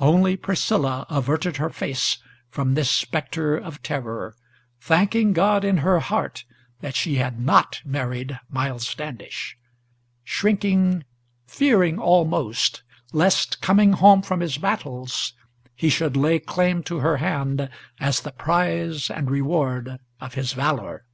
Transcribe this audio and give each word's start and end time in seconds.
Only 0.00 0.38
Priscilla 0.38 1.04
averted 1.10 1.58
her 1.58 1.68
face 1.68 2.16
from 2.48 2.72
this 2.72 2.90
spectre 2.90 3.58
of 3.58 3.82
terror, 3.82 4.34
Thanking 4.80 5.34
God 5.34 5.66
in 5.66 5.76
her 5.84 6.00
heart 6.00 6.46
that 6.80 6.94
she 6.96 7.16
had 7.16 7.38
not 7.38 7.82
married 7.84 8.40
Miles 8.48 8.88
Standish; 8.88 9.58
Shrinking, 10.24 11.04
fearing 11.46 11.98
almost, 11.98 12.84
lest, 13.12 13.60
coming 13.60 13.92
home 13.92 14.22
from 14.22 14.40
his 14.40 14.56
battles, 14.56 15.34
He 15.74 15.90
should 15.90 16.16
lay 16.16 16.38
claim 16.38 16.82
to 16.84 17.00
her 17.00 17.18
hand, 17.18 17.68
as 18.00 18.20
the 18.20 18.32
prize 18.32 19.10
and 19.10 19.30
reward 19.30 19.98
of 20.18 20.32
his 20.32 20.54
valor. 20.54 21.04